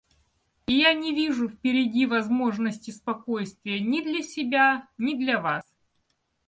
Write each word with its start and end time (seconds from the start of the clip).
И 0.65 0.73
я 0.73 0.95
не 0.95 1.13
вижу 1.13 1.47
впереди 1.47 2.07
возможности 2.07 2.89
спокойствия 2.89 3.79
ни 3.79 4.01
для 4.01 4.23
себя, 4.23 4.87
ни 4.97 5.13
для 5.13 5.39
вас. 5.39 5.63